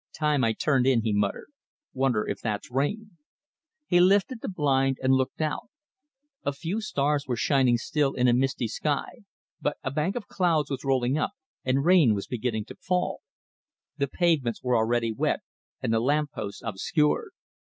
"Time 0.17 0.43
I 0.43 0.53
turned 0.53 0.87
in," 0.87 1.03
he 1.03 1.13
muttered. 1.13 1.51
"Wonder 1.93 2.25
if 2.27 2.41
that's 2.41 2.71
rain." 2.71 3.17
He 3.85 3.99
lifted 3.99 4.41
the 4.41 4.49
blind 4.49 4.97
and 4.99 5.13
looked 5.13 5.41
out. 5.41 5.67
A 6.43 6.51
few 6.53 6.81
stars 6.81 7.27
were 7.27 7.35
shining 7.35 7.77
still 7.77 8.13
in 8.15 8.27
a 8.27 8.33
misty 8.33 8.67
sky, 8.67 9.17
but 9.61 9.77
a 9.83 9.91
bank 9.91 10.15
of 10.15 10.25
clouds 10.27 10.71
was 10.71 10.83
rolling 10.83 11.19
up 11.19 11.33
and 11.63 11.85
rain 11.85 12.15
was 12.15 12.25
beginning 12.25 12.65
to 12.65 12.75
fall. 12.77 13.21
The 13.95 14.07
pavements 14.07 14.63
were 14.63 14.75
already 14.75 15.11
wet, 15.11 15.41
and 15.83 15.93
the 15.93 15.99
lamp 15.99 16.31
posts 16.31 16.63
obscured. 16.65 17.29